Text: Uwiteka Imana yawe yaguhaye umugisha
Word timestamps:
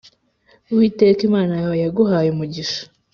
Uwiteka 0.71 1.21
Imana 1.29 1.51
yawe 1.61 1.75
yaguhaye 1.83 2.29
umugisha 2.31 2.81